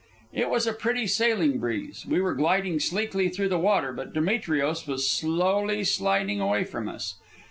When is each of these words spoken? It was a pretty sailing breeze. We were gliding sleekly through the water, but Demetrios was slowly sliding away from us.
It 0.33 0.49
was 0.49 0.65
a 0.65 0.73
pretty 0.73 1.05
sailing 1.05 1.59
breeze. 1.59 2.07
We 2.07 2.21
were 2.21 2.33
gliding 2.33 2.79
sleekly 2.79 3.29
through 3.29 3.49
the 3.49 3.59
water, 3.59 3.93
but 3.93 4.13
Demetrios 4.15 4.87
was 4.87 5.07
slowly 5.07 5.83
sliding 5.83 6.41
away 6.41 6.63
from 6.63 6.89
us. 6.89 7.19